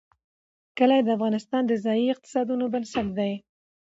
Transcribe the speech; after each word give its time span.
کلي 0.77 0.99
د 1.03 1.09
افغانستان 1.17 1.61
د 1.67 1.73
ځایي 1.85 2.05
اقتصادونو 2.13 2.65
بنسټ 2.73 3.07
دی. 3.19 3.33